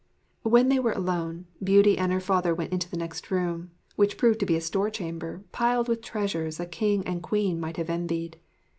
When 0.41 0.69
they 0.69 0.79
were 0.79 0.93
alone, 0.93 1.45
Beauty 1.63 1.95
and 1.95 2.11
her 2.11 2.19
father 2.19 2.55
went 2.55 2.73
into 2.73 2.89
the 2.89 2.97
next 2.97 3.29
room, 3.29 3.69
which 3.97 4.17
proved 4.17 4.39
to 4.39 4.47
be 4.47 4.55
a 4.55 4.61
store 4.61 4.89
chamber 4.89 5.43
piled 5.51 5.87
with 5.87 6.01
treasures 6.01 6.59
a 6.59 6.65
king 6.65 7.05
and 7.05 7.21
queen 7.21 7.59
might 7.59 7.77
have 7.77 7.87
envied. 7.91 8.39